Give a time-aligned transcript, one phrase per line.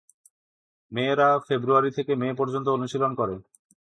[0.91, 3.35] মেয়েরা ফেব্রুয়ারি থেকে মে পর্যন্ত অনুশীলন করে।